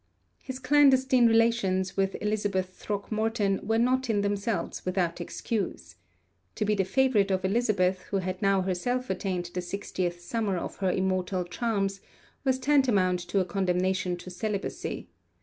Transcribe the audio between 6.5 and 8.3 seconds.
To be the favourite of Elizabeth, who